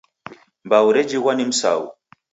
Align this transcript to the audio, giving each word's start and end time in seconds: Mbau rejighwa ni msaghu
Mbau 0.65 0.87
rejighwa 0.95 1.35
ni 1.35 1.45
msaghu 1.45 1.93